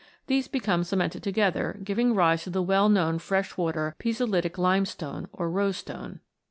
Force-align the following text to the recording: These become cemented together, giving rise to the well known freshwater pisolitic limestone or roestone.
These 0.25 0.47
become 0.47 0.83
cemented 0.83 1.21
together, 1.21 1.79
giving 1.83 2.15
rise 2.15 2.45
to 2.45 2.49
the 2.49 2.63
well 2.63 2.89
known 2.89 3.19
freshwater 3.19 3.95
pisolitic 3.99 4.57
limestone 4.57 5.27
or 5.31 5.47
roestone. 5.47 6.21